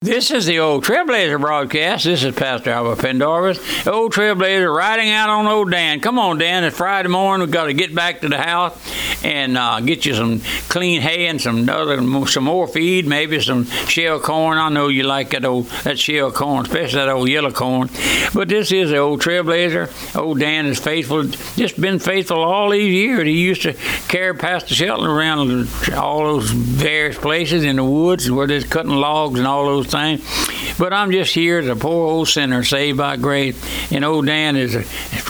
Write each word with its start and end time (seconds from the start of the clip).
This 0.00 0.30
is 0.30 0.46
the 0.46 0.60
Old 0.60 0.84
Trailblazer 0.84 1.40
broadcast. 1.40 2.04
This 2.04 2.22
is 2.22 2.32
Pastor 2.32 2.70
Albert 2.70 3.00
Pendarvis, 3.00 3.58
Old 3.84 4.12
Trailblazer, 4.12 4.72
riding 4.72 5.10
out 5.10 5.28
on 5.28 5.48
Old 5.48 5.72
Dan. 5.72 5.98
Come 5.98 6.20
on, 6.20 6.38
Dan. 6.38 6.62
It's 6.62 6.76
Friday 6.76 7.08
morning. 7.08 7.44
We've 7.44 7.52
got 7.52 7.64
to 7.64 7.74
get 7.74 7.92
back 7.92 8.20
to 8.20 8.28
the 8.28 8.38
house 8.38 8.78
and 9.24 9.58
uh, 9.58 9.80
get 9.80 10.06
you 10.06 10.14
some 10.14 10.40
clean 10.68 11.00
hay 11.00 11.26
and 11.26 11.40
some 11.40 11.68
other, 11.68 11.96
some 12.28 12.44
more 12.44 12.68
feed, 12.68 13.08
maybe 13.08 13.40
some 13.40 13.64
shell 13.64 14.20
corn. 14.20 14.56
I 14.56 14.68
know 14.68 14.86
you 14.86 15.02
like 15.02 15.30
that 15.30 15.44
old 15.44 15.66
that 15.82 15.98
shell 15.98 16.30
corn, 16.30 16.66
especially 16.66 17.00
that 17.00 17.08
old 17.08 17.28
yellow 17.28 17.50
corn. 17.50 17.90
But 18.32 18.48
this 18.48 18.70
is 18.70 18.90
the 18.90 18.98
Old 18.98 19.20
Trailblazer. 19.20 20.16
Old 20.16 20.38
Dan 20.38 20.66
is 20.66 20.78
faithful, 20.78 21.24
just 21.24 21.80
been 21.80 21.98
faithful 21.98 22.44
all 22.44 22.70
these 22.70 22.92
years. 22.92 23.24
He 23.26 23.32
used 23.32 23.62
to 23.62 23.72
carry 24.06 24.36
Pastor 24.36 24.76
Shelton 24.76 25.08
around 25.08 25.68
all 25.92 26.22
those 26.22 26.50
various 26.50 27.18
places 27.18 27.64
in 27.64 27.76
the 27.76 27.84
woods 27.84 28.30
where 28.30 28.46
they're 28.46 28.62
cutting 28.62 28.92
logs 28.92 29.40
and 29.40 29.48
all 29.48 29.64
those 29.64 29.87
thing. 29.88 30.20
But 30.78 30.92
I'm 30.92 31.10
just 31.10 31.34
here 31.34 31.58
as 31.58 31.66
a 31.66 31.76
poor 31.76 32.06
old 32.06 32.28
sinner 32.28 32.64
saved 32.64 32.98
by 32.98 33.16
grace. 33.16 33.56
And 33.92 34.04
old 34.04 34.26
Dan 34.26 34.56
is 34.56 34.74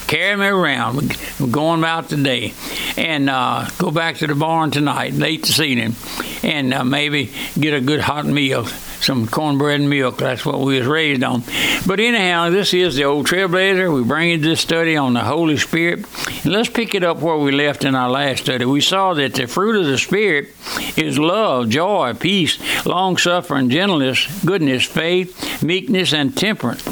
carrying 0.06 0.40
me 0.40 0.46
around. 0.46 1.16
We're 1.40 1.46
going 1.46 1.80
about 1.80 2.08
today. 2.08 2.54
And 2.96 3.30
uh, 3.30 3.68
go 3.78 3.90
back 3.90 4.16
to 4.16 4.26
the 4.26 4.34
barn 4.34 4.70
tonight, 4.70 5.14
late 5.14 5.42
this 5.42 5.60
evening, 5.60 5.94
and 6.42 6.74
uh, 6.74 6.84
maybe 6.84 7.32
get 7.58 7.74
a 7.74 7.80
good 7.80 8.00
hot 8.00 8.26
meal 8.26 8.66
some 9.00 9.26
cornbread 9.26 9.80
and 9.80 9.90
milk. 9.90 10.18
That's 10.18 10.44
what 10.44 10.60
we 10.60 10.78
was 10.78 10.86
raised 10.86 11.22
on. 11.22 11.42
But 11.86 12.00
anyhow, 12.00 12.50
this 12.50 12.74
is 12.74 12.96
the 12.96 13.04
old 13.04 13.26
Trailblazer. 13.26 13.94
We 13.94 14.02
bring 14.04 14.30
you 14.30 14.38
this 14.38 14.60
study 14.60 14.96
on 14.96 15.14
the 15.14 15.20
Holy 15.20 15.56
Spirit. 15.56 16.06
And 16.44 16.52
let's 16.52 16.68
pick 16.68 16.94
it 16.94 17.04
up 17.04 17.18
where 17.18 17.36
we 17.36 17.52
left 17.52 17.84
in 17.84 17.94
our 17.94 18.10
last 18.10 18.42
study. 18.42 18.64
We 18.64 18.80
saw 18.80 19.14
that 19.14 19.34
the 19.34 19.46
fruit 19.46 19.76
of 19.76 19.86
the 19.86 19.98
Spirit 19.98 20.48
is 20.96 21.18
love, 21.18 21.68
joy, 21.68 22.14
peace, 22.14 22.58
long 22.84 23.16
suffering, 23.16 23.70
gentleness, 23.70 24.26
goodness, 24.44 24.84
faith, 24.84 25.62
meekness, 25.62 26.12
and 26.12 26.36
temperance. 26.36 26.86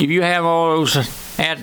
If 0.00 0.10
you 0.10 0.22
have 0.22 0.44
all 0.44 0.76
those 0.76 0.94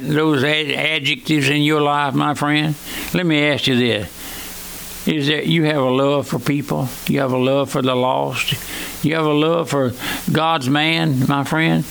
those 0.01 0.43
adjectives 0.43 1.49
in 1.49 1.61
your 1.61 1.81
life, 1.81 2.13
my 2.13 2.33
friend, 2.33 2.75
let 3.13 3.25
me 3.25 3.47
ask 3.47 3.67
you 3.67 3.77
this 3.77 4.21
is 5.07 5.27
that 5.27 5.47
you 5.47 5.63
have 5.63 5.81
a 5.81 5.89
love 5.89 6.27
for 6.27 6.39
people, 6.39 6.87
you 7.07 7.19
have 7.19 7.31
a 7.31 7.37
love 7.37 7.69
for 7.69 7.81
the 7.81 7.95
lost, 7.95 8.53
you 9.03 9.17
a 9.17 9.21
love 9.21 9.69
for 9.69 9.93
God's 10.31 10.69
man, 10.69 11.27
my 11.27 11.43
friend. 11.43 11.85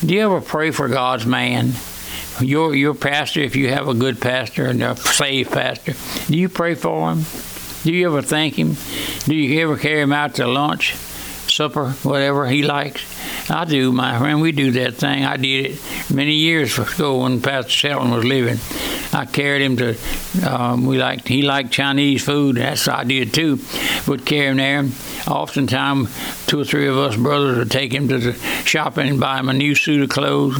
Do 0.00 0.14
you 0.14 0.22
ever 0.22 0.40
pray 0.40 0.70
for 0.70 0.88
God's 0.88 1.26
man? 1.26 1.72
Your 2.40 2.74
your 2.74 2.94
pastor, 2.94 3.40
if 3.40 3.56
you 3.56 3.70
have 3.70 3.88
a 3.88 3.94
good 3.94 4.20
pastor 4.20 4.66
and 4.66 4.82
a 4.82 4.96
saved 4.96 5.52
pastor, 5.52 5.94
do 6.26 6.36
you 6.36 6.48
pray 6.48 6.74
for 6.74 7.12
him? 7.12 7.24
Do 7.82 7.92
you 7.92 8.06
ever 8.08 8.20
thank 8.20 8.58
him? 8.58 8.76
Do 9.24 9.34
you 9.34 9.62
ever 9.62 9.76
carry 9.76 10.02
him 10.02 10.12
out 10.12 10.34
to 10.34 10.46
lunch, 10.46 10.94
supper, 10.94 11.90
whatever 12.02 12.46
he 12.46 12.62
likes? 12.62 13.04
I 13.48 13.64
do, 13.64 13.92
my 13.92 14.18
friend. 14.18 14.40
We 14.40 14.52
do 14.52 14.72
that 14.72 14.94
thing. 14.94 15.24
I 15.24 15.36
did 15.36 15.66
it 15.66 16.10
many 16.12 16.34
years 16.34 16.78
ago 16.78 17.22
when 17.22 17.40
Pastor 17.40 17.70
Shelton 17.70 18.10
was 18.10 18.24
living. 18.24 18.58
I 19.12 19.24
carried 19.24 19.62
him 19.62 19.76
to. 19.76 19.96
Um, 20.44 20.84
we 20.84 20.98
liked 20.98 21.28
he 21.28 21.42
liked 21.42 21.70
Chinese 21.70 22.24
food. 22.24 22.56
That's 22.56 22.86
what 22.86 22.96
I 22.96 23.04
did 23.04 23.32
too. 23.32 23.60
Would 24.08 24.26
carry 24.26 24.48
him 24.48 24.56
there. 24.56 24.84
Oftentimes, 25.28 26.10
two 26.46 26.60
or 26.60 26.64
three 26.64 26.88
of 26.88 26.98
us 26.98 27.16
brothers 27.16 27.58
would 27.58 27.70
take 27.70 27.92
him 27.92 28.08
to 28.08 28.18
the 28.18 28.32
shopping 28.64 29.08
and 29.08 29.20
buy 29.20 29.38
him 29.38 29.48
a 29.48 29.52
new 29.52 29.74
suit 29.74 30.02
of 30.02 30.08
clothes. 30.08 30.56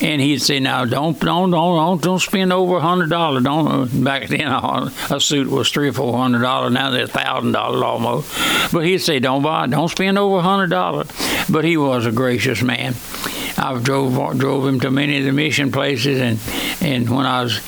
And 0.00 0.20
he'd 0.20 0.40
say, 0.40 0.58
"Now 0.58 0.84
don't 0.84 1.18
don't 1.20 1.50
don't 1.50 2.02
don't, 2.02 2.18
spend 2.18 2.52
over 2.52 2.76
a 2.76 2.80
hundred 2.80 3.10
dollars. 3.10 3.44
Don't 3.44 3.68
uh, 3.68 4.04
back 4.04 4.28
then 4.28 4.48
a 4.48 5.20
suit 5.20 5.48
was 5.48 5.70
three 5.70 5.88
or 5.88 5.92
four 5.92 6.16
hundred 6.18 6.40
dollars. 6.40 6.72
Now 6.72 6.90
they're 6.90 7.06
thousand 7.06 7.52
dollars 7.52 7.80
almost. 7.80 8.72
But 8.72 8.84
he'd 8.84 8.98
say, 8.98 9.20
"Don't 9.20 9.42
buy, 9.42 9.66
don't 9.68 9.88
spend 9.88 10.18
over 10.18 10.38
a 10.38 10.42
hundred 10.42 10.70
dollars." 10.70 11.08
But 11.48 11.64
he 11.64 11.76
was 11.76 12.06
a 12.06 12.12
gracious 12.12 12.60
man. 12.60 12.94
I 13.56 13.78
drove 13.80 14.38
drove 14.38 14.66
him 14.66 14.80
to 14.80 14.90
many 14.90 15.18
of 15.18 15.24
the 15.24 15.32
mission 15.32 15.70
places, 15.70 16.20
and 16.20 16.40
and 16.82 17.08
when 17.08 17.24
I 17.24 17.44
was 17.44 17.60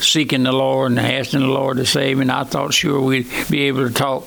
seeking 0.00 0.42
the 0.42 0.52
Lord 0.52 0.92
and 0.92 1.00
asking 1.00 1.40
the 1.40 1.46
Lord 1.46 1.78
to 1.78 1.86
save 1.86 2.18
me, 2.18 2.28
I 2.28 2.44
thought 2.44 2.74
sure 2.74 3.00
we'd 3.00 3.28
be 3.50 3.62
able 3.62 3.88
to 3.88 3.94
talk. 3.94 4.26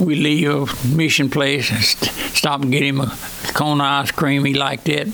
We 0.00 0.14
leave 0.14 0.48
a 0.48 0.86
mission 0.94 1.28
place 1.28 1.70
and 1.70 1.82
st- 1.82 2.12
stop 2.36 2.62
and 2.62 2.70
get 2.70 2.84
him 2.84 3.00
a 3.00 3.16
cone 3.48 3.80
of 3.80 3.86
ice 3.86 4.12
cream. 4.12 4.44
He 4.44 4.54
liked 4.54 4.88
it, 4.88 5.08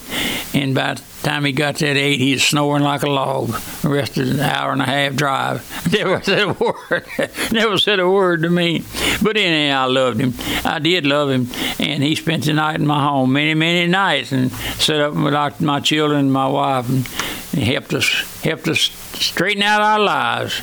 and 0.53 0.75
by 0.75 0.95
the 0.95 1.03
time 1.22 1.47
he 1.47 1.53
got 1.53 1.77
that 1.77 1.97
ate, 1.97 2.21
he 2.21 2.33
was 2.33 2.45
snoring 2.45 2.83
like 2.83 3.03
a 3.03 3.09
log. 3.09 3.49
The 3.81 3.89
rest 3.89 4.19
of 4.19 4.37
the 4.37 4.44
hour 4.44 4.73
and 4.73 4.83
a 4.83 4.84
half 4.84 5.15
drive, 5.15 5.89
never 5.93 6.23
said 6.23 6.43
a 6.43 6.53
word. 6.53 7.06
never 7.53 7.78
said 7.78 7.99
a 7.99 8.09
word 8.09 8.43
to 8.43 8.50
me. 8.50 8.84
But 9.23 9.39
anyhow, 9.39 9.84
I 9.84 9.87
loved 9.87 10.21
him. 10.21 10.34
I 10.65 10.78
did 10.81 11.06
love 11.06 11.31
him, 11.31 11.49
and 11.78 12.03
he 12.03 12.15
spent 12.15 12.44
the 12.44 12.53
night 12.53 12.77
in 12.77 12.87
my 12.87 13.03
home 13.03 13.33
many, 13.33 13.55
many 13.55 13.87
nights, 13.87 14.33
and 14.33 14.53
set 14.53 15.00
up 15.00 15.15
with 15.15 15.61
my 15.62 15.81
children 15.81 16.21
and 16.21 16.33
my 16.33 16.47
wife, 16.47 16.89
and, 16.91 17.09
and 17.55 17.62
helped 17.62 17.94
us 17.94 18.43
helped 18.43 18.69
us 18.69 18.81
straighten 19.15 19.62
out 19.62 19.81
our 19.81 20.00
lives 20.00 20.61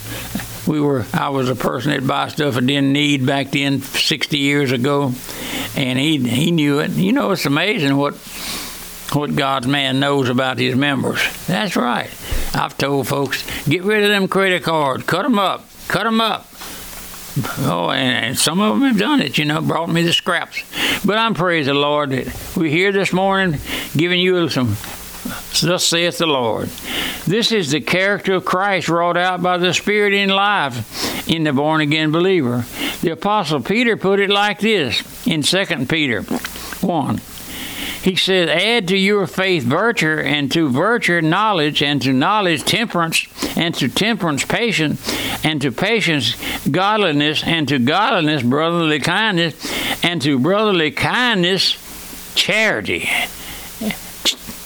we 0.67 0.79
were 0.79 1.05
I 1.13 1.29
was 1.29 1.49
a 1.49 1.55
person 1.55 1.91
that 1.91 2.05
buy 2.05 2.27
stuff 2.29 2.57
I 2.57 2.61
didn't 2.61 2.93
need 2.93 3.25
back 3.25 3.51
then 3.51 3.81
60 3.81 4.37
years 4.37 4.71
ago. 4.71 5.13
And 5.75 5.97
he 5.97 6.17
he 6.17 6.51
knew 6.51 6.79
it. 6.79 6.91
You 6.91 7.11
know 7.11 7.31
it's 7.31 7.45
amazing 7.45 7.97
what 7.97 8.15
what 9.13 9.35
God's 9.35 9.67
man 9.67 9.99
knows 9.99 10.29
about 10.29 10.57
his 10.57 10.75
members. 10.75 11.21
That's 11.47 11.75
right. 11.75 12.09
I've 12.53 12.77
told 12.77 13.07
folks 13.07 13.45
get 13.67 13.83
rid 13.83 14.03
of 14.03 14.09
them 14.09 14.27
credit 14.27 14.63
cards. 14.63 15.03
Cut 15.03 15.23
them 15.23 15.39
up. 15.39 15.65
Cut 15.87 16.03
them 16.03 16.21
up. 16.21 16.47
Oh, 17.59 17.89
and, 17.91 18.37
some 18.37 18.59
of 18.59 18.77
them 18.77 18.89
have 18.89 18.99
done 18.99 19.21
it, 19.21 19.37
you 19.37 19.45
know, 19.45 19.61
brought 19.61 19.89
me 19.89 20.01
the 20.01 20.11
scraps. 20.11 20.63
But 21.05 21.17
I'm 21.17 21.33
praise 21.33 21.67
the 21.67 21.73
Lord 21.73 22.09
that 22.09 22.53
we're 22.57 22.69
here 22.69 22.91
this 22.91 23.13
morning 23.13 23.59
giving 23.95 24.19
you 24.19 24.49
some 24.49 24.75
Thus 25.61 25.85
saith 25.85 26.17
the 26.17 26.25
Lord. 26.25 26.69
This 27.25 27.51
is 27.51 27.71
the 27.71 27.81
character 27.81 28.35
of 28.35 28.45
Christ 28.45 28.89
wrought 28.89 29.17
out 29.17 29.41
by 29.41 29.57
the 29.57 29.73
Spirit 29.73 30.13
in 30.13 30.29
life 30.29 31.27
in 31.27 31.43
the 31.43 31.53
born 31.53 31.81
again 31.81 32.11
believer. 32.11 32.65
The 33.01 33.11
Apostle 33.11 33.61
Peter 33.61 33.97
put 33.97 34.19
it 34.19 34.29
like 34.29 34.59
this 34.59 35.25
in 35.27 35.41
2 35.41 35.85
Peter 35.85 36.23
1. 36.23 37.21
He 38.01 38.15
said, 38.15 38.49
Add 38.49 38.87
to 38.87 38.97
your 38.97 39.27
faith 39.27 39.63
virtue, 39.63 40.19
and 40.19 40.51
to 40.53 40.69
virtue 40.69 41.21
knowledge, 41.21 41.83
and 41.83 42.01
to 42.01 42.11
knowledge 42.11 42.63
temperance, 42.63 43.27
and 43.55 43.75
to 43.75 43.87
temperance 43.89 44.43
patience, 44.43 45.07
and 45.45 45.61
to 45.61 45.71
patience 45.71 46.35
godliness, 46.67 47.43
and 47.43 47.67
to 47.67 47.77
godliness 47.77 48.41
brotherly 48.41 48.99
kindness, 48.99 49.53
and 50.03 50.19
to 50.23 50.39
brotherly 50.39 50.89
kindness 50.89 51.77
charity. 52.33 53.07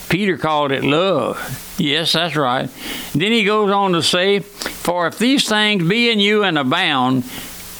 Peter 0.09 0.37
called 0.37 0.71
it 0.71 0.83
love. 0.83 1.75
Yes, 1.77 2.13
that's 2.13 2.35
right. 2.35 2.69
Then 3.13 3.31
he 3.31 3.43
goes 3.43 3.71
on 3.71 3.93
to 3.93 4.03
say, 4.03 4.39
For 4.39 5.07
if 5.07 5.17
these 5.17 5.47
things 5.47 5.87
be 5.87 6.09
in 6.09 6.19
you 6.19 6.43
and 6.43 6.57
abound, 6.57 7.23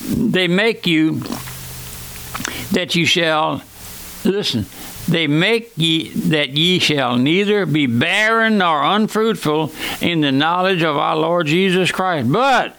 they 0.02 0.48
make 0.48 0.86
you 0.86 1.22
that 2.72 2.96
you 2.96 3.06
shall, 3.06 3.62
listen, 4.24 4.66
they 5.08 5.28
make 5.28 5.72
ye 5.76 6.10
that 6.10 6.50
ye 6.50 6.80
shall 6.80 7.16
neither 7.16 7.66
be 7.66 7.86
barren 7.86 8.58
nor 8.58 8.84
unfruitful 8.84 9.72
in 10.02 10.22
the 10.22 10.32
knowledge 10.32 10.84
of 10.84 10.98
our 10.98 11.16
Lord 11.16 11.48
Jesus 11.48 11.92
Christ. 11.92 12.32
But 12.32 12.76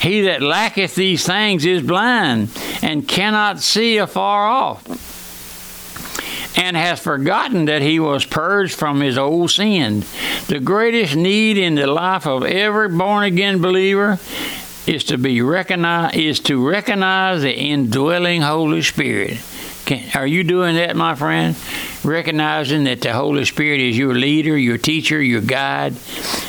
he 0.00 0.22
that 0.22 0.42
lacketh 0.42 0.94
these 0.94 1.26
things 1.26 1.64
is 1.64 1.82
blind 1.82 2.50
and 2.82 3.06
cannot 3.06 3.60
see 3.60 3.98
afar 3.98 4.46
off 4.46 5.15
and 6.56 6.76
has 6.76 6.98
forgotten 6.98 7.66
that 7.66 7.82
he 7.82 8.00
was 8.00 8.24
purged 8.24 8.74
from 8.74 9.00
his 9.00 9.18
old 9.18 9.50
sin. 9.50 10.04
The 10.48 10.58
greatest 10.58 11.14
need 11.14 11.58
in 11.58 11.74
the 11.74 11.86
life 11.86 12.26
of 12.26 12.44
every 12.44 12.88
born 12.88 13.24
again 13.24 13.60
believer 13.60 14.18
is 14.86 15.04
to 15.04 15.18
be 15.18 15.42
recognized 15.42 16.16
is 16.16 16.40
to 16.40 16.66
recognize 16.66 17.42
the 17.42 17.52
indwelling 17.52 18.40
Holy 18.42 18.82
Spirit. 18.82 19.38
Can, 19.84 20.04
are 20.14 20.26
you 20.26 20.44
doing 20.44 20.76
that, 20.76 20.96
my 20.96 21.14
friend? 21.14 21.56
Recognizing 22.06 22.84
that 22.84 23.00
the 23.00 23.12
Holy 23.12 23.44
Spirit 23.44 23.80
is 23.80 23.98
your 23.98 24.14
leader, 24.14 24.56
your 24.56 24.78
teacher, 24.78 25.20
your 25.20 25.40
guide. 25.40 25.96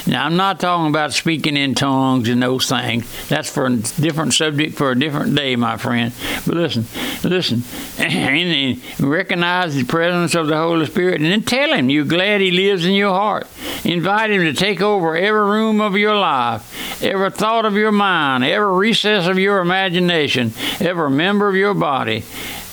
Now, 0.05 0.23
I'm 0.23 0.37
not 0.37 0.59
talking 0.59 0.87
about 0.87 1.13
speaking 1.13 1.57
in 1.57 1.73
tongues 1.73 2.29
and 2.29 2.43
those 2.43 2.69
things. 2.69 3.27
That's 3.27 3.49
for 3.49 3.65
a 3.65 3.75
different 3.75 4.35
subject 4.35 4.77
for 4.77 4.91
a 4.91 4.99
different 4.99 5.35
day, 5.35 5.55
my 5.55 5.77
friend. 5.77 6.13
But 6.45 6.57
listen, 6.57 6.85
listen, 7.27 7.63
and 7.97 8.79
recognize 8.99 9.73
the 9.73 9.83
presence 9.83 10.35
of 10.35 10.45
the 10.45 10.57
Holy 10.57 10.85
Spirit, 10.85 11.21
and 11.21 11.31
then 11.31 11.41
tell 11.41 11.73
Him 11.73 11.89
you're 11.89 12.05
glad 12.05 12.39
He 12.39 12.51
lives 12.51 12.85
in 12.85 12.93
your 12.93 13.15
heart. 13.15 13.47
Invite 13.83 14.29
Him 14.29 14.43
to 14.43 14.53
take 14.53 14.79
over 14.79 15.17
every 15.17 15.41
room 15.41 15.81
of 15.81 15.97
your 15.97 16.15
life, 16.15 17.01
every 17.03 17.31
thought 17.31 17.65
of 17.65 17.73
your 17.73 17.91
mind, 17.91 18.43
every 18.43 18.77
recess 18.77 19.25
of 19.25 19.39
your 19.39 19.61
imagination, 19.61 20.53
every 20.79 21.09
member 21.09 21.49
of 21.49 21.55
your 21.55 21.73
body 21.73 22.23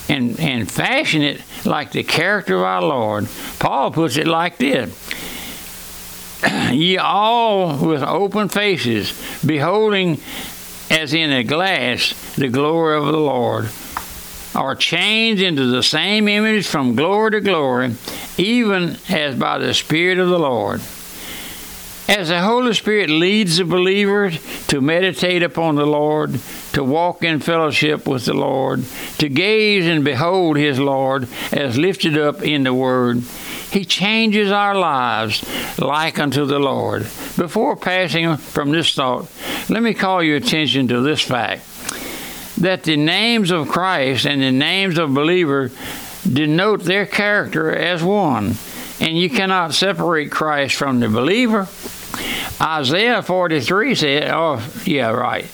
and, 0.08 0.38
and 0.38 0.70
fashion 0.70 1.22
it 1.22 1.40
like 1.64 1.92
the 1.92 2.02
character 2.02 2.56
of 2.56 2.62
our 2.62 2.82
Lord. 2.82 3.28
Paul 3.58 3.90
puts 3.90 4.16
it 4.16 4.26
like 4.26 4.58
this 4.58 4.90
Ye 6.72 6.98
all 6.98 7.78
with 7.78 8.02
open 8.02 8.48
faces, 8.48 9.12
beholding 9.44 10.20
as 10.90 11.14
in 11.14 11.32
a 11.32 11.42
glass 11.42 12.34
the 12.36 12.48
glory 12.48 12.96
of 12.98 13.06
the 13.06 13.18
Lord. 13.18 13.68
are 14.54 14.76
changed 14.76 15.42
into 15.42 15.66
the 15.66 15.82
same 15.82 16.28
image 16.28 16.66
from 16.66 16.94
glory 16.94 17.32
to 17.32 17.40
glory, 17.40 17.94
even 18.36 18.96
as 19.08 19.34
by 19.36 19.58
the 19.58 19.74
Spirit 19.74 20.18
of 20.18 20.28
the 20.28 20.38
Lord. 20.38 20.80
As 22.06 22.28
the 22.28 22.42
Holy 22.42 22.74
Spirit 22.74 23.08
leads 23.08 23.56
the 23.56 23.64
believer 23.64 24.30
to 24.68 24.80
meditate 24.80 25.42
upon 25.42 25.76
the 25.76 25.86
Lord, 25.86 26.38
to 26.74 26.84
walk 26.84 27.22
in 27.22 27.40
fellowship 27.40 28.06
with 28.06 28.24
the 28.26 28.34
Lord, 28.34 28.84
to 29.18 29.28
gaze 29.28 29.86
and 29.86 30.04
behold 30.04 30.56
His 30.56 30.78
Lord 30.78 31.28
as 31.52 31.78
lifted 31.78 32.18
up 32.18 32.42
in 32.42 32.64
the 32.64 32.74
Word, 32.74 33.18
He 33.70 33.84
changes 33.84 34.50
our 34.50 34.74
lives 34.74 35.44
like 35.78 36.18
unto 36.18 36.44
the 36.44 36.58
Lord. 36.58 37.02
Before 37.36 37.76
passing 37.76 38.36
from 38.36 38.70
this 38.70 38.94
thought, 38.94 39.30
let 39.68 39.82
me 39.82 39.94
call 39.94 40.22
your 40.22 40.36
attention 40.36 40.88
to 40.88 41.00
this 41.00 41.22
fact 41.22 41.62
that 42.58 42.84
the 42.84 42.96
names 42.96 43.50
of 43.50 43.68
Christ 43.68 44.26
and 44.26 44.42
the 44.42 44.52
names 44.52 44.98
of 44.98 45.14
believer 45.14 45.70
denote 46.30 46.84
their 46.84 47.06
character 47.06 47.74
as 47.74 48.02
one. 48.02 48.54
And 49.00 49.18
you 49.18 49.28
cannot 49.28 49.74
separate 49.74 50.30
Christ 50.30 50.76
from 50.76 51.00
the 51.00 51.08
believer. 51.08 51.68
Isaiah 52.64 53.22
43 53.22 53.94
says, 53.94 54.30
oh, 54.32 54.72
yeah, 54.86 55.10
right, 55.10 55.44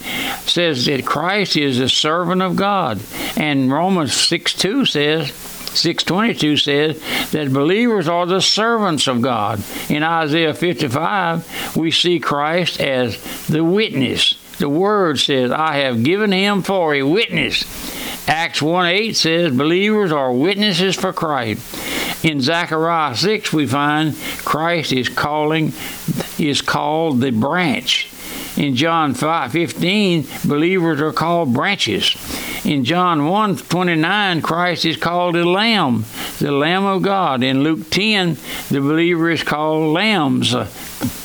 says 0.47 0.87
that 0.87 1.05
Christ 1.05 1.57
is 1.57 1.79
the 1.79 1.89
servant 1.89 2.41
of 2.41 2.55
God. 2.55 3.01
And 3.37 3.73
Romans 3.73 4.15
6 4.15 4.55
2 4.55 4.85
says, 4.85 5.33
622 5.33 6.57
says 6.57 7.31
that 7.31 7.53
believers 7.53 8.07
are 8.07 8.27
the 8.27 8.41
servants 8.41 9.09
of 9.09 9.23
God. 9.23 9.63
In 9.89 10.03
Isaiah 10.03 10.55
55, 10.55 11.77
we 11.77 11.91
see 11.91 12.21
Christ 12.21 12.81
as 12.81 13.47
the 13.47 13.65
witness. 13.65 14.35
The 14.59 14.69
word 14.69 15.19
says, 15.19 15.51
I 15.51 15.79
have 15.79 16.05
given 16.05 16.33
him 16.33 16.63
for 16.63 16.95
a 16.95 17.03
witness. 17.03 17.65
Acts 18.29 18.63
1 18.63 18.87
8 18.87 19.17
says, 19.17 19.57
believers 19.57 20.13
are 20.13 20.33
witnesses 20.33 20.95
for 20.95 21.13
Christ. 21.13 22.25
In 22.25 22.41
Zechariah 22.41 23.17
6, 23.17 23.53
we 23.53 23.67
find 23.67 24.15
Christ 24.45 24.93
is 24.93 25.09
calling, 25.09 25.73
is 26.41 26.63
called 26.63 27.21
the 27.21 27.31
branch. 27.31 28.09
In 28.57 28.75
John 28.75 29.15
5 29.15 29.53
15, 29.53 30.27
believers 30.45 31.01
are 31.01 31.13
called 31.13 31.53
branches. 31.55 32.17
In 32.65 32.85
John 32.85 33.27
1 33.27 33.57
29, 33.57 34.43
Christ 34.43 34.85
is 34.85 34.97
called 34.97 35.37
a 35.37 35.49
lamb, 35.49 36.05
the 36.39 36.51
Lamb 36.51 36.85
of 36.85 37.03
God. 37.03 37.43
In 37.43 37.63
Luke 37.63 37.91
10, 37.91 38.37
the 38.71 38.81
believer 38.81 39.31
is 39.31 39.43
called 39.43 39.95
lambs. 39.95 40.55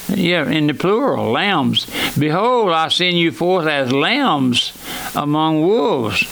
Yeah, 0.07 0.49
in 0.49 0.67
the 0.67 0.73
plural, 0.73 1.31
lambs. 1.31 1.87
Behold, 2.17 2.71
I 2.71 2.87
send 2.89 3.17
you 3.17 3.31
forth 3.31 3.67
as 3.67 3.91
lambs 3.91 4.71
among 5.15 5.61
wolves. 5.61 6.23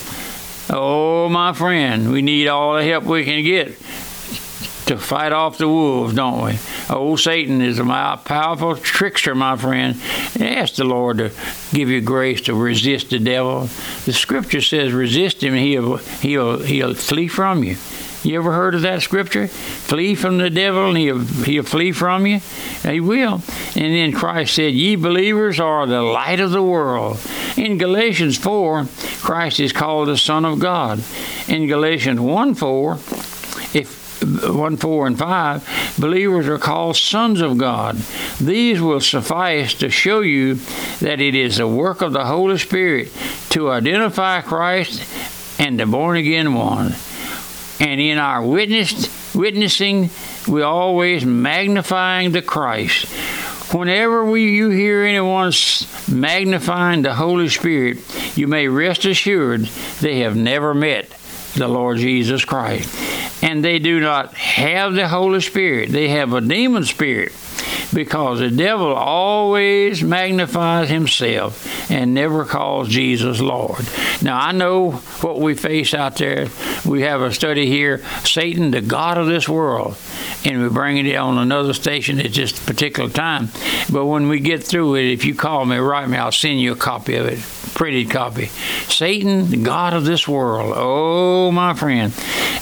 Oh, 0.70 1.28
my 1.28 1.52
friend, 1.52 2.10
we 2.10 2.22
need 2.22 2.48
all 2.48 2.76
the 2.76 2.84
help 2.84 3.04
we 3.04 3.24
can 3.24 3.44
get 3.44 3.76
to 4.86 4.98
fight 4.98 5.32
off 5.32 5.58
the 5.58 5.68
wolves, 5.68 6.14
don't 6.14 6.44
we? 6.44 6.58
Old 6.90 7.20
Satan 7.20 7.60
is 7.60 7.78
a 7.78 7.84
powerful 7.84 8.76
trickster, 8.76 9.34
my 9.34 9.56
friend. 9.56 10.00
Ask 10.38 10.74
the 10.74 10.84
Lord 10.84 11.18
to 11.18 11.30
give 11.72 11.88
you 11.88 12.00
grace 12.00 12.42
to 12.42 12.54
resist 12.54 13.10
the 13.10 13.18
devil. 13.18 13.68
The 14.04 14.12
Scripture 14.12 14.60
says, 14.60 14.92
"Resist 14.92 15.42
him, 15.42 15.54
he'll 15.54 15.96
he'll 15.96 16.60
he'll 16.60 16.94
flee 16.94 17.28
from 17.28 17.64
you." 17.64 17.76
You 18.24 18.38
ever 18.38 18.52
heard 18.52 18.74
of 18.74 18.80
that 18.82 19.02
scripture? 19.02 19.48
Flee 19.48 20.14
from 20.14 20.38
the 20.38 20.48
devil 20.48 20.88
and 20.88 20.96
he'll, 20.96 21.18
he'll 21.18 21.62
flee 21.62 21.92
from 21.92 22.26
you. 22.26 22.40
He 22.82 22.98
will. 22.98 23.42
And 23.76 23.94
then 23.94 24.12
Christ 24.12 24.54
said, 24.54 24.72
Ye 24.72 24.96
believers 24.96 25.60
are 25.60 25.86
the 25.86 26.00
light 26.00 26.40
of 26.40 26.50
the 26.50 26.62
world. 26.62 27.20
In 27.58 27.76
Galatians 27.76 28.38
4, 28.38 28.86
Christ 29.20 29.60
is 29.60 29.72
called 29.72 30.08
the 30.08 30.16
Son 30.16 30.46
of 30.46 30.58
God. 30.58 31.04
In 31.48 31.66
Galatians 31.66 32.18
1 32.18 32.54
4, 32.54 32.94
if 32.94 33.13
1 34.24 34.76
4 34.76 35.06
and 35.06 35.18
5, 35.18 35.96
believers 35.98 36.48
are 36.48 36.58
called 36.58 36.96
sons 36.96 37.40
of 37.40 37.58
God. 37.58 37.96
These 38.40 38.80
will 38.80 39.00
suffice 39.00 39.74
to 39.74 39.90
show 39.90 40.20
you 40.20 40.56
that 41.00 41.20
it 41.20 41.34
is 41.34 41.58
the 41.58 41.68
work 41.68 42.00
of 42.02 42.12
the 42.12 42.24
Holy 42.24 42.58
Spirit 42.58 43.12
to 43.50 43.70
identify 43.70 44.40
Christ 44.40 45.60
and 45.60 45.78
the 45.78 45.86
born 45.86 46.16
again 46.16 46.54
one. 46.54 46.94
And 47.80 48.00
in 48.00 48.18
our 48.18 48.42
witness, 48.42 49.34
witnessing, 49.34 50.10
we 50.48 50.62
always 50.62 51.24
magnifying 51.24 52.32
the 52.32 52.42
Christ. 52.42 53.06
Whenever 53.74 54.24
we, 54.24 54.54
you 54.54 54.70
hear 54.70 55.02
anyone 55.02 55.52
magnifying 56.10 57.02
the 57.02 57.14
Holy 57.14 57.48
Spirit, 57.48 57.98
you 58.36 58.46
may 58.46 58.68
rest 58.68 59.04
assured 59.04 59.62
they 60.00 60.20
have 60.20 60.36
never 60.36 60.74
met 60.74 61.10
the 61.54 61.66
Lord 61.66 61.98
Jesus 61.98 62.44
Christ. 62.44 63.13
And 63.44 63.62
they 63.62 63.78
do 63.78 64.00
not 64.00 64.34
have 64.34 64.94
the 64.94 65.06
Holy 65.06 65.40
Spirit, 65.40 65.90
they 65.90 66.08
have 66.08 66.32
a 66.32 66.40
demon 66.40 66.84
spirit 66.84 67.32
because 67.92 68.40
the 68.40 68.50
devil 68.50 68.92
always 68.92 70.02
magnifies 70.02 70.88
himself 70.88 71.90
and 71.90 72.12
never 72.12 72.44
calls 72.44 72.88
Jesus 72.88 73.40
Lord. 73.40 73.86
Now, 74.22 74.38
I 74.38 74.52
know 74.52 74.92
what 75.20 75.40
we 75.40 75.54
face 75.54 75.94
out 75.94 76.16
there. 76.16 76.48
We 76.84 77.02
have 77.02 77.20
a 77.20 77.32
study 77.32 77.66
here 77.66 78.02
Satan, 78.24 78.72
the 78.72 78.80
God 78.80 79.18
of 79.18 79.26
this 79.26 79.48
world, 79.48 79.96
and 80.44 80.60
we're 80.60 80.70
bringing 80.70 81.06
it 81.06 81.16
on 81.16 81.38
another 81.38 81.72
station 81.72 82.18
at 82.20 82.32
this 82.32 82.52
particular 82.52 83.10
time. 83.10 83.50
But 83.92 84.06
when 84.06 84.28
we 84.28 84.40
get 84.40 84.64
through 84.64 84.96
it, 84.96 85.12
if 85.12 85.24
you 85.24 85.34
call 85.34 85.64
me, 85.64 85.76
write 85.76 86.08
me, 86.08 86.16
I'll 86.16 86.32
send 86.32 86.60
you 86.60 86.72
a 86.72 86.76
copy 86.76 87.14
of 87.16 87.26
it, 87.26 87.38
printed 87.74 88.10
copy. 88.10 88.46
Satan, 88.88 89.50
the 89.50 89.56
God 89.58 89.94
of 89.94 90.04
this 90.04 90.26
world. 90.26 90.72
Oh, 90.74 91.50
my 91.52 91.74
friend. 91.74 92.12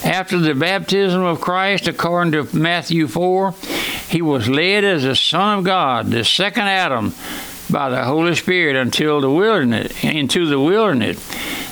After 0.04 0.38
the 0.38 0.54
baptism 0.54 1.22
of 1.22 1.40
Christ, 1.40 1.86
according 1.86 2.32
to 2.32 2.56
Matthew 2.56 3.06
4, 3.06 3.54
he 4.08 4.20
was 4.20 4.48
led 4.48 4.82
as 4.82 5.04
the 5.04 5.14
son 5.14 5.60
of 5.60 5.64
God, 5.64 6.10
the 6.10 6.24
second 6.24 6.64
Adam, 6.64 7.14
by 7.70 7.88
the 7.88 8.04
Holy 8.04 8.34
Spirit 8.34 8.74
until 8.74 9.20
the 9.20 9.30
wilderness, 9.30 10.02
into 10.02 10.46
the 10.46 10.58
wilderness. 10.58 11.18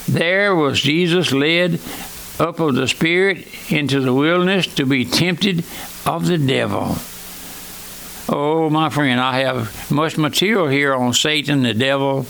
There 0.06 0.54
was 0.54 0.80
Jesus 0.80 1.32
led 1.32 1.80
up 2.38 2.60
of 2.60 2.76
the 2.76 2.86
Spirit 2.86 3.48
into 3.70 4.00
the 4.00 4.14
wilderness 4.14 4.66
to 4.76 4.86
be 4.86 5.04
tempted 5.04 5.64
of 6.06 6.26
the 6.26 6.38
devil. 6.38 6.96
Oh, 8.28 8.70
my 8.70 8.90
friend, 8.90 9.20
I 9.20 9.40
have 9.40 9.90
much 9.90 10.16
material 10.16 10.68
here 10.68 10.94
on 10.94 11.14
Satan, 11.14 11.62
the 11.62 11.74
devil. 11.74 12.20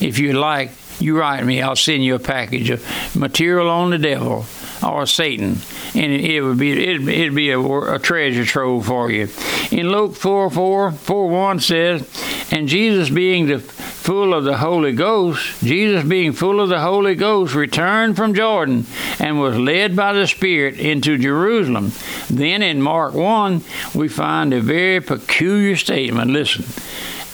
If 0.00 0.18
you 0.18 0.32
like, 0.32 0.70
you 0.98 1.18
write 1.18 1.44
me. 1.44 1.60
I'll 1.60 1.76
send 1.76 2.02
you 2.02 2.14
a 2.14 2.18
package 2.18 2.70
of 2.70 3.14
material 3.14 3.68
on 3.68 3.90
the 3.90 3.98
devil 3.98 4.46
or 4.82 5.06
Satan, 5.06 5.58
and 5.94 6.12
it, 6.12 6.40
would 6.40 6.58
be 6.58 6.72
it'd, 6.72 7.08
it'd 7.08 7.34
be 7.34 7.50
a, 7.50 7.60
a, 7.60 7.98
treasure 7.98 8.44
trove 8.44 8.86
for 8.86 9.10
you. 9.10 9.28
In 9.70 9.90
Luke 9.90 10.14
4 10.14 10.50
4, 10.50 10.92
4 10.92 11.28
1 11.28 11.60
says, 11.60 12.48
And 12.50 12.68
Jesus 12.68 13.10
being 13.10 13.46
the 13.46 13.58
full 13.58 14.32
of 14.32 14.44
the 14.44 14.56
Holy 14.56 14.92
Ghost, 14.92 15.62
Jesus 15.62 16.04
being 16.04 16.32
full 16.32 16.60
of 16.60 16.68
the 16.68 16.80
Holy 16.80 17.14
Ghost, 17.14 17.54
returned 17.54 18.16
from 18.16 18.34
Jordan 18.34 18.86
and 19.18 19.38
was 19.38 19.56
led 19.56 19.94
by 19.94 20.12
the 20.12 20.26
Spirit 20.26 20.78
into 20.78 21.18
Jerusalem. 21.18 21.92
Then 22.30 22.62
in 22.62 22.80
Mark 22.80 23.14
1, 23.14 23.62
we 23.94 24.08
find 24.08 24.54
a 24.54 24.60
very 24.60 25.00
peculiar 25.00 25.76
statement. 25.76 26.30
Listen. 26.30 26.64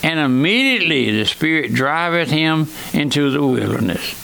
And 0.03 0.21
immediately 0.21 1.11
the 1.11 1.25
Spirit 1.25 1.73
driveth 1.73 2.31
him 2.31 2.69
into 2.93 3.31
the 3.31 3.45
wilderness. 3.45 4.23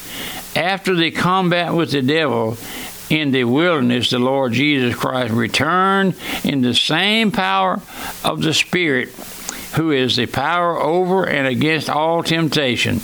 After 0.54 0.94
the 0.94 1.10
combat 1.10 1.72
with 1.74 1.92
the 1.92 2.02
devil, 2.02 2.58
in 3.12 3.30
the 3.30 3.44
wilderness, 3.44 4.08
the 4.08 4.18
Lord 4.18 4.54
Jesus 4.54 4.94
Christ 4.94 5.34
returned 5.34 6.14
in 6.44 6.62
the 6.62 6.74
same 6.74 7.30
power 7.30 7.80
of 8.24 8.40
the 8.40 8.54
Spirit 8.54 9.10
who 9.74 9.90
is 9.90 10.16
the 10.16 10.26
power 10.26 10.78
over 10.80 11.24
and 11.24 11.46
against 11.46 11.88
all 11.88 12.22
temptation. 12.22 13.00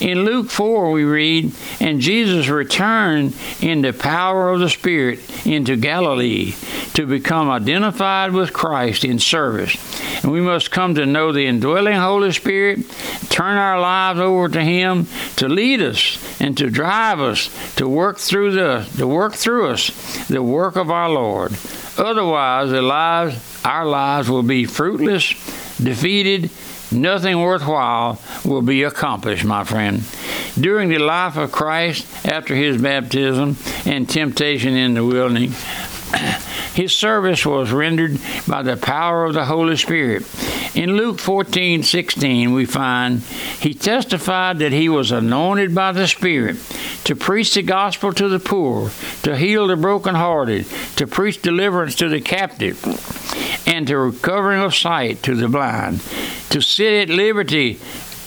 In 0.00 0.24
Luke 0.24 0.50
4, 0.50 0.90
we 0.90 1.04
read, 1.04 1.52
And 1.80 2.00
Jesus 2.00 2.48
returned 2.48 3.36
in 3.60 3.82
the 3.82 3.92
power 3.92 4.50
of 4.50 4.60
the 4.60 4.68
Spirit 4.68 5.46
into 5.46 5.76
Galilee 5.76 6.54
to 6.94 7.06
become 7.06 7.48
identified 7.50 8.32
with 8.32 8.52
Christ 8.52 9.04
in 9.04 9.18
service. 9.18 9.76
And 10.22 10.32
we 10.32 10.40
must 10.40 10.70
come 10.70 10.94
to 10.96 11.06
know 11.06 11.32
the 11.32 11.46
indwelling 11.46 11.96
Holy 11.96 12.32
Spirit, 12.32 12.88
turn 13.28 13.56
our 13.56 13.80
lives 13.80 14.20
over 14.20 14.48
to 14.48 14.62
Him 14.62 15.06
to 15.36 15.48
lead 15.48 15.80
us 15.80 16.18
and 16.40 16.56
to 16.58 16.70
drive 16.70 17.20
us 17.20 17.50
to 17.76 17.88
work 17.88 18.18
through 18.18 18.52
the 18.52 18.88
to 18.96 19.06
work 19.06 19.34
through 19.34 19.68
us 19.68 20.26
the 20.28 20.42
work 20.42 20.76
of 20.76 20.90
our 20.90 21.08
Lord. 21.08 21.52
Otherwise, 21.96 22.70
the 22.70 22.82
lives, 22.82 23.60
our 23.64 23.86
lives 23.86 24.28
will 24.28 24.42
be 24.42 24.64
fruitless 24.64 25.34
defeated, 25.82 26.50
nothing 26.92 27.40
worthwhile 27.40 28.20
will 28.44 28.62
be 28.62 28.82
accomplished, 28.82 29.44
my 29.44 29.64
friend. 29.64 30.02
During 30.58 30.88
the 30.88 30.98
life 30.98 31.36
of 31.36 31.52
Christ 31.52 32.26
after 32.26 32.54
his 32.54 32.80
baptism 32.80 33.56
and 33.84 34.08
temptation 34.08 34.74
in 34.74 34.94
the 34.94 35.04
wilderness, 35.04 35.54
his 36.74 36.94
service 36.94 37.44
was 37.44 37.70
rendered 37.70 38.18
by 38.46 38.62
the 38.62 38.76
power 38.76 39.24
of 39.24 39.34
the 39.34 39.44
Holy 39.44 39.76
Spirit. 39.76 40.24
In 40.74 40.96
Luke 40.96 41.18
14 41.18 41.82
16, 41.82 42.52
we 42.52 42.64
find 42.64 43.20
he 43.60 43.74
testified 43.74 44.58
that 44.58 44.72
he 44.72 44.88
was 44.88 45.10
anointed 45.10 45.74
by 45.74 45.92
the 45.92 46.06
Spirit 46.06 46.56
to 47.04 47.16
preach 47.16 47.54
the 47.54 47.62
gospel 47.62 48.12
to 48.12 48.28
the 48.28 48.38
poor, 48.38 48.90
to 49.22 49.36
heal 49.36 49.66
the 49.66 49.76
brokenhearted, 49.76 50.66
to 50.96 51.06
preach 51.06 51.42
deliverance 51.42 51.94
to 51.96 52.08
the 52.08 52.20
captive, 52.20 52.80
and 53.78 53.86
to 53.86 53.96
recovering 53.96 54.60
of 54.60 54.74
sight 54.74 55.22
to 55.22 55.36
the 55.36 55.48
blind, 55.48 56.00
to 56.50 56.60
set 56.60 56.94
at 56.94 57.08
liberty 57.08 57.78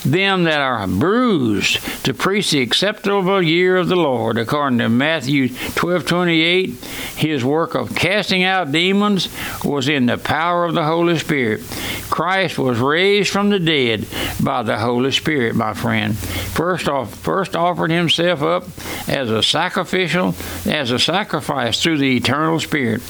them 0.04 0.44
that 0.44 0.60
are 0.60 0.88
bruised 0.88 1.80
to 2.06 2.14
preach 2.14 2.52
the 2.52 2.62
acceptable 2.62 3.42
year 3.42 3.78
of 3.78 3.88
the 3.88 3.96
Lord, 3.96 4.38
according 4.38 4.80
to 4.80 4.90
Matthew 4.90 5.50
12 5.50 6.06
28. 6.06 6.70
His 7.16 7.46
work 7.46 7.76
of 7.76 7.96
casting 7.96 8.44
out 8.44 8.72
demons 8.72 9.30
was 9.64 9.88
in 9.88 10.08
the 10.08 10.18
power 10.18 10.66
of 10.66 10.74
the 10.74 10.84
Holy 10.84 11.18
Spirit. 11.20 11.62
Christ 12.10 12.58
was 12.58 12.80
raised 12.80 13.30
from 13.30 13.50
the 13.50 13.60
dead 13.60 14.08
by 14.44 14.64
the 14.64 14.78
Holy 14.78 15.12
Spirit, 15.12 15.56
my 15.56 15.74
friend. 15.74 16.18
First 16.18 16.90
off, 16.90 17.14
first 17.16 17.56
offered 17.56 17.92
himself 17.92 18.42
up 18.42 18.64
as 19.08 19.30
a 19.30 19.44
sacrificial, 19.44 20.36
as 20.66 20.92
a 20.92 21.00
sacrifice 21.00 21.82
through 21.82 22.00
the 22.00 22.18
eternal 22.18 22.60
Spirit. 22.60 23.02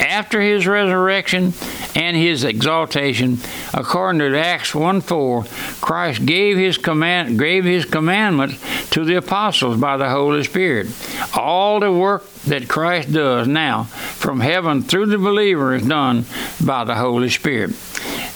After 0.00 0.40
his 0.40 0.66
resurrection 0.66 1.52
and 1.94 2.16
his 2.16 2.42
exaltation, 2.42 3.38
according 3.74 4.20
to 4.20 4.38
Acts 4.38 4.74
1 4.74 5.02
4, 5.02 5.44
Christ 5.80 6.26
gave 6.26 6.37
his 6.56 6.78
command 6.78 7.38
gave 7.38 7.64
his 7.64 7.84
commandments 7.84 8.58
to 8.90 9.04
the 9.04 9.16
apostles 9.16 9.78
by 9.78 9.96
the 9.96 10.08
Holy 10.08 10.44
Spirit. 10.44 10.88
All 11.34 11.80
the 11.80 11.92
work 11.92 12.28
that 12.46 12.68
Christ 12.68 13.12
does 13.12 13.48
now 13.48 13.84
from 13.84 14.40
heaven 14.40 14.82
through 14.82 15.06
the 15.06 15.18
believer 15.18 15.74
is 15.74 15.86
done 15.86 16.24
by 16.64 16.84
the 16.84 16.94
Holy 16.94 17.28
Spirit. 17.28 17.70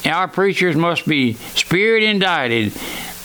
Our 0.04 0.28
preachers 0.28 0.76
must 0.76 1.06
be 1.06 1.34
spirit 1.34 2.02
indited 2.02 2.72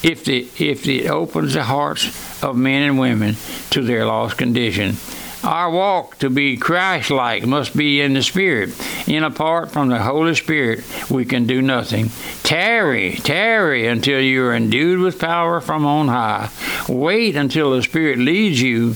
if 0.03 0.24
the 0.25 0.48
if 0.57 0.88
it 0.88 1.07
opens 1.07 1.53
the 1.53 1.63
hearts 1.63 2.43
of 2.43 2.55
men 2.55 2.84
and 2.84 3.00
women 3.00 3.36
to 3.72 3.81
their 3.81 4.05
lost 4.05 4.38
condition. 4.38 4.96
Our 5.44 5.70
walk 5.70 6.17
to 6.20 6.29
be 6.29 6.58
Christ 6.58 7.12
like 7.12 7.46
must 7.46 7.75
be 7.75 8.01
in 8.01 8.13
the 8.13 8.24
Spirit. 8.24 8.72
In 9.08 9.24
apart 9.24 9.72
from 9.72 9.89
the 9.89 10.00
Holy 10.00 10.36
Spirit, 10.36 10.84
we 11.10 11.25
can 11.25 11.46
do 11.46 11.62
nothing. 11.62 12.10
Tarry, 12.44 13.15
tarry 13.15 13.88
until 13.88 14.20
you 14.20 14.44
are 14.46 14.56
endued 14.56 15.00
with 15.00 15.20
power 15.20 15.62
from 15.62 15.86
on 15.86 16.08
high. 16.08 16.50
Wait 16.89 17.36
until 17.36 17.72
the 17.72 17.84
Spirit 17.84 18.17
leads 18.17 18.62
you 18.62 18.96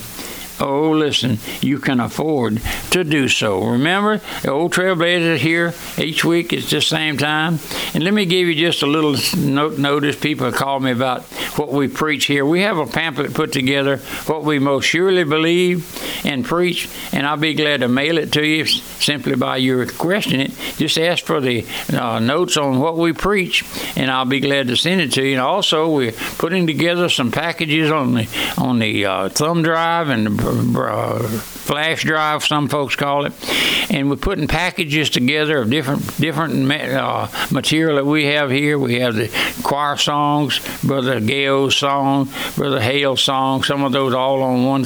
Oh, 0.61 0.91
listen, 0.91 1.39
you 1.61 1.79
can 1.79 1.99
afford 1.99 2.61
to 2.91 3.03
do 3.03 3.27
so. 3.27 3.63
Remember, 3.63 4.21
the 4.43 4.51
old 4.51 4.73
Trailblazers 4.73 5.37
here 5.37 5.73
each 5.97 6.23
week 6.23 6.53
it's 6.53 6.69
the 6.69 6.81
same 6.81 7.17
time. 7.17 7.57
And 7.95 8.03
let 8.03 8.13
me 8.13 8.25
give 8.25 8.47
you 8.47 8.53
just 8.53 8.83
a 8.83 8.85
little 8.85 9.15
note 9.37 9.79
notice. 9.79 10.15
People 10.15 10.51
call 10.51 10.79
me 10.79 10.91
about 10.91 11.23
what 11.57 11.71
we 11.71 11.87
preach 11.87 12.25
here. 12.25 12.45
We 12.45 12.61
have 12.61 12.77
a 12.77 12.85
pamphlet 12.85 13.33
put 13.33 13.51
together, 13.51 13.97
what 14.27 14.43
we 14.43 14.59
most 14.59 14.85
surely 14.85 15.23
believe 15.23 15.89
and 16.23 16.45
preach, 16.45 16.87
and 17.11 17.25
I'll 17.25 17.37
be 17.37 17.55
glad 17.55 17.81
to 17.81 17.87
mail 17.87 18.19
it 18.19 18.31
to 18.33 18.45
you 18.45 18.65
simply 18.65 19.35
by 19.35 19.57
you 19.57 19.77
requesting 19.77 20.39
it. 20.39 20.51
Just 20.77 20.97
ask 20.99 21.25
for 21.25 21.41
the 21.41 21.65
uh, 21.91 22.19
notes 22.19 22.57
on 22.57 22.79
what 22.79 22.97
we 22.97 23.13
preach, 23.13 23.65
and 23.95 24.11
I'll 24.11 24.25
be 24.25 24.39
glad 24.39 24.67
to 24.67 24.77
send 24.77 25.01
it 25.01 25.11
to 25.13 25.25
you. 25.25 25.33
And 25.33 25.41
also, 25.41 25.89
we're 25.89 26.11
putting 26.11 26.67
together 26.67 27.09
some 27.09 27.31
packages 27.31 27.89
on 27.89 28.13
the 28.13 28.53
on 28.57 28.79
the 28.79 29.05
uh, 29.05 29.29
thumb 29.29 29.63
drive 29.63 30.09
and 30.09 30.25
the 30.25 30.29
uh, 30.51 31.19
flash 31.27 32.03
drive, 32.03 32.43
some 32.43 32.67
folks 32.67 32.95
call 32.95 33.25
it, 33.25 33.33
and 33.89 34.09
we're 34.09 34.15
putting 34.15 34.47
packages 34.47 35.09
together 35.09 35.59
of 35.59 35.69
different 35.69 36.19
different 36.19 36.71
uh, 36.71 37.27
material 37.51 37.95
that 37.95 38.05
we 38.05 38.25
have 38.25 38.51
here. 38.51 38.77
We 38.77 38.99
have 38.99 39.15
the 39.15 39.29
choir 39.63 39.97
songs, 39.97 40.59
Brother 40.83 41.19
Gayo's 41.19 41.75
song, 41.75 42.29
Brother 42.55 42.81
Hale's 42.81 43.23
song, 43.23 43.63
some 43.63 43.83
of 43.83 43.91
those 43.91 44.13
all 44.13 44.41
on 44.43 44.65
one 44.65 44.85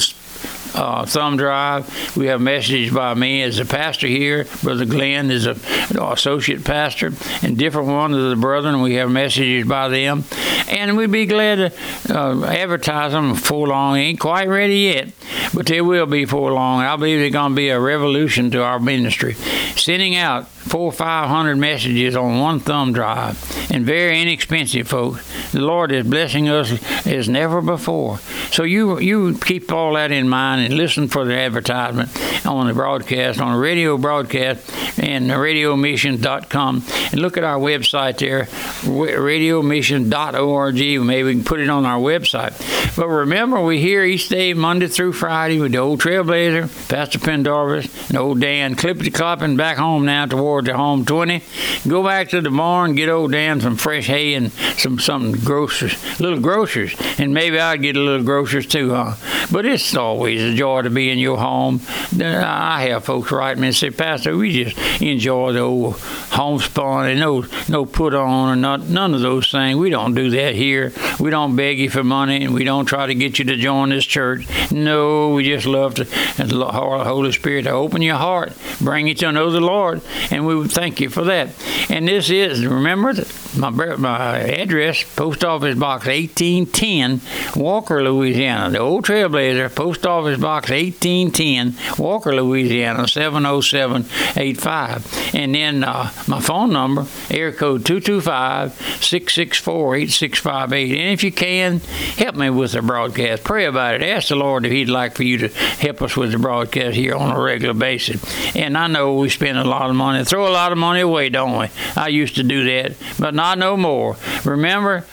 uh, 0.76 1.06
thumb 1.06 1.38
drive. 1.38 2.16
We 2.16 2.28
have 2.28 2.42
messages 2.42 2.94
by 2.94 3.14
me 3.14 3.42
as 3.44 3.60
a 3.60 3.66
pastor 3.66 4.08
here. 4.08 4.46
Brother 4.62 4.86
Glenn 4.86 5.32
is 5.32 5.48
a 5.48 5.56
associate 6.00 6.64
pastor, 6.64 7.12
and 7.42 7.58
different 7.58 7.88
ones 7.88 8.16
of 8.16 8.30
the 8.30 8.36
brethren. 8.36 8.82
We 8.82 8.96
have 8.96 9.10
messages 9.10 9.68
by 9.68 9.90
them, 9.90 10.24
and 10.70 10.98
we'd 10.98 11.12
be 11.12 11.26
glad 11.26 11.56
to 11.56 12.20
uh, 12.20 12.46
advertise 12.46 13.12
them 13.12 13.34
before 13.34 13.68
long. 13.68 13.98
Ain't 13.98 14.20
quite 14.20 14.48
ready 14.48 14.80
yet, 14.80 15.12
but 15.54 15.66
they 15.66 15.82
will 15.82 16.06
be 16.06 16.26
before 16.26 16.52
long. 16.52 16.82
I 16.82 16.96
believe 16.96 17.20
they're 17.20 17.30
going 17.30 17.52
to 17.52 17.56
be 17.56 17.70
a 17.70 17.80
revolution 17.80 18.52
to 18.52 18.64
our 18.64 18.80
ministry. 18.80 19.34
Sending 19.76 20.16
out 20.16 20.48
four 20.66 20.88
or 20.88 20.92
five 20.92 21.30
hundred 21.30 21.58
messages 21.58 22.16
on 22.16 22.40
one 22.40 22.60
thumb 22.60 22.94
drive, 22.94 23.38
and 23.72 23.86
very 23.86 24.22
inexpensive, 24.22 24.88
folks. 24.88 25.52
The 25.52 25.62
Lord 25.62 25.92
is 25.92 26.06
blessing 26.08 26.50
us 26.50 26.72
as 27.06 27.30
never 27.30 27.62
before. 27.62 28.18
So 28.52 28.64
you 28.64 29.00
you 29.00 29.38
keep 29.38 29.72
all 29.72 29.94
that 29.94 30.12
in 30.12 30.28
mind 30.28 30.66
and 30.66 30.76
listen 30.76 31.08
for 31.08 31.24
the 31.26 31.36
advertisement 31.36 32.10
on 32.46 32.68
the 32.68 32.74
broadcast, 32.74 33.40
on 33.40 33.54
the 33.54 33.60
radio 33.60 33.98
broadcast, 33.98 34.70
and 35.00 35.30
radiomission.com, 35.30 36.84
and 37.12 37.22
look 37.22 37.38
at 37.38 37.44
our 37.44 37.60
website 37.60 38.18
there, 38.18 38.46
radiomission.org. 38.84 40.76
Maybe 40.76 41.24
we 41.24 41.34
can 41.34 41.44
put 41.44 41.60
it 41.60 41.70
on 41.70 41.86
our 41.86 42.00
website. 42.00 42.54
But 42.96 43.08
remember, 43.08 43.62
we 43.62 43.82
here 43.82 44.04
each 44.04 44.30
day, 44.30 44.54
Monday 44.54 44.88
through 44.88 45.14
Friday, 45.14 45.60
with 45.60 45.74
the 45.74 45.80
old 45.80 46.00
Trailblazer, 46.00 46.90
Pastor 46.90 47.20
Pendarvis, 47.20 48.10
and 48.10 48.18
old 48.18 48.40
Dan 48.40 48.76
Clippity 48.76 49.12
Clopping 49.12 49.58
back 49.58 49.78
home 49.78 50.06
now 50.06 50.26
toward 50.26 50.55
the 50.62 50.76
home 50.76 51.06
20. 51.06 51.42
Go 51.88 52.04
back 52.04 52.30
to 52.30 52.42
the 52.42 52.50
barn, 52.50 52.96
get 52.96 53.10
old 53.10 53.32
Dan 53.32 53.62
some 53.62 53.78
fresh 53.78 54.08
hay 54.08 54.34
and 54.34 54.52
some 54.78 55.00
something 55.00 55.34
grocers, 55.44 56.20
little 56.20 56.40
grocers, 56.40 56.96
and 57.18 57.34
maybe 57.34 57.60
I'd 57.60 57.82
get 57.82 57.98
a 57.98 58.00
little 58.00 58.26
grocers 58.26 58.66
too, 58.66 58.94
huh? 58.94 59.16
But 59.52 59.66
it's 59.66 59.96
always 59.96 60.42
a 60.42 60.56
joy 60.56 60.82
to 60.84 60.90
be 60.90 61.10
in 61.10 61.20
your 61.20 61.38
home. 61.38 61.82
I 62.20 62.88
have 62.90 63.06
folks 63.06 63.32
write 63.32 63.58
me 63.58 63.68
and 63.68 63.76
say, 63.76 63.92
Pastor, 63.92 64.36
we 64.36 64.64
just 64.64 65.02
enjoy 65.02 65.54
the 65.54 65.60
old 65.60 65.98
homespun 66.32 67.10
and 67.10 67.20
no 67.20 67.46
no 67.70 67.86
put 67.86 68.14
on 68.14 68.50
or 68.50 68.56
not 68.56 68.82
none 68.82 69.14
of 69.14 69.22
those 69.22 69.52
things. 69.52 69.78
We 69.78 69.90
don't 69.90 70.14
do 70.14 70.30
that 70.32 70.56
here. 70.56 70.94
We 71.20 71.30
don't 71.30 71.56
beg 71.56 71.80
you 71.80 71.90
for 71.90 72.04
money 72.04 72.44
and 72.44 72.54
we 72.54 72.64
don't 72.64 72.86
try 72.86 73.08
to 73.08 73.16
get 73.16 73.40
you 73.40 73.46
to 73.46 73.56
join 73.56 73.90
this 73.90 74.06
church. 74.06 74.48
No, 74.72 75.34
we 75.34 75.46
just 75.46 75.66
love 75.66 75.96
to 75.96 76.04
the 76.04 76.66
Holy 76.72 77.32
Spirit 77.32 77.64
to 77.64 77.72
open 77.72 78.02
your 78.02 78.18
heart, 78.18 78.54
bring 78.82 79.08
you 79.08 79.14
to 79.16 79.32
know 79.32 79.50
the 79.50 79.62
Lord, 79.62 80.02
and 80.32 80.45
we 80.46 80.56
would 80.56 80.72
thank 80.72 81.00
you 81.00 81.10
for 81.10 81.24
that. 81.24 81.50
And 81.90 82.08
this 82.08 82.30
is 82.30 82.66
remember 82.66 83.14
my 83.58 83.70
my 83.70 84.40
address, 84.40 85.04
Post 85.16 85.44
Office 85.44 85.78
Box 85.78 86.08
1810, 86.08 87.22
Walker, 87.62 88.02
Louisiana. 88.04 88.72
The 88.72 88.80
old 88.80 89.06
Trailblazer, 89.06 89.74
Post 89.74 90.06
Office 90.06 90.38
Box 90.40 90.70
1810, 90.70 91.76
Walker, 91.98 92.36
Louisiana 92.36 93.08
70785. 93.08 95.36
And 95.36 95.56
then 95.56 95.84
uh, 95.84 96.12
my 96.28 96.40
phone 96.40 96.72
number, 96.72 97.06
air 97.30 97.52
code 97.52 97.86
225 97.86 98.74
664 99.02 99.96
8658. 99.96 101.00
And 101.00 101.10
if 101.12 101.24
you 101.24 101.32
can, 101.32 101.80
help 102.18 102.36
me 102.36 102.50
with 102.50 102.72
the 102.74 102.82
broadcast. 102.82 103.44
Pray 103.44 103.66
about 103.66 103.96
it. 103.96 104.04
Ask 104.04 104.30
the 104.30 104.36
Lord 104.36 104.66
if 104.66 104.72
He'd 104.72 104.90
like 104.90 105.16
for 105.16 105.24
you 105.24 105.38
to 105.40 105.48
help 105.50 106.02
us 106.02 106.18
with 106.18 106.32
the 106.32 106.40
broadcast 106.40 106.96
here 106.96 107.16
on 107.16 107.36
a 107.36 107.40
regular 107.40 107.74
basis. 107.74 108.24
And 108.56 108.78
I 108.78 108.88
know 108.88 109.16
we 109.16 109.30
spend 109.30 109.58
a 109.58 109.64
lot 109.64 109.90
of 109.90 109.96
money, 109.96 110.24
throw 110.26 110.48
a 110.48 110.50
lot 110.50 110.72
of 110.72 110.78
money 110.78 111.02
away, 111.02 111.30
don't 111.30 111.60
we? 111.60 111.68
I 111.96 112.10
used 112.10 112.36
to 112.36 112.44
do 112.44 112.66
that, 112.66 112.96
but 113.20 113.34
not 113.46 113.60
no 113.60 113.78
more. 113.78 114.18
Remember, 114.44 115.06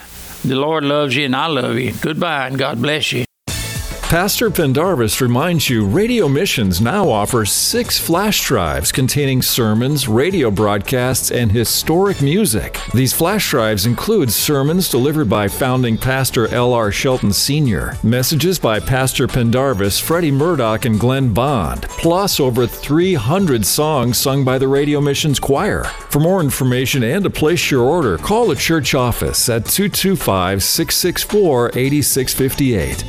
the 0.42 0.56
Lord 0.56 0.84
loves 0.84 1.14
you 1.14 1.26
and 1.26 1.36
I 1.36 1.48
love 1.48 1.78
you. 1.78 1.92
Goodbye 2.00 2.46
and 2.46 2.58
God 2.58 2.80
bless 2.80 3.12
you. 3.12 3.26
Pastor 4.12 4.50
Pendarvis 4.50 5.22
reminds 5.22 5.70
you 5.70 5.86
Radio 5.86 6.28
Missions 6.28 6.82
now 6.82 7.08
offers 7.08 7.50
six 7.50 7.98
flash 7.98 8.44
drives 8.46 8.92
containing 8.92 9.40
sermons, 9.40 10.06
radio 10.06 10.50
broadcasts, 10.50 11.30
and 11.30 11.50
historic 11.50 12.20
music. 12.20 12.78
These 12.92 13.14
flash 13.14 13.48
drives 13.48 13.86
include 13.86 14.30
sermons 14.30 14.90
delivered 14.90 15.30
by 15.30 15.48
founding 15.48 15.96
pastor 15.96 16.46
L.R. 16.48 16.92
Shelton 16.92 17.32
Sr., 17.32 17.96
messages 18.02 18.58
by 18.58 18.80
Pastor 18.80 19.26
Pendarvis, 19.26 19.98
Freddie 19.98 20.30
Murdoch, 20.30 20.84
and 20.84 21.00
Glenn 21.00 21.32
Bond, 21.32 21.84
plus 21.88 22.38
over 22.38 22.66
300 22.66 23.64
songs 23.64 24.18
sung 24.18 24.44
by 24.44 24.58
the 24.58 24.68
Radio 24.68 25.00
Missions 25.00 25.40
Choir. 25.40 25.84
For 25.84 26.20
more 26.20 26.42
information 26.42 27.02
and 27.02 27.24
to 27.24 27.30
place 27.30 27.70
your 27.70 27.84
order, 27.84 28.18
call 28.18 28.48
the 28.48 28.56
church 28.56 28.94
office 28.94 29.48
at 29.48 29.64
225 29.64 30.62
664 30.62 31.70
8658. 31.74 33.04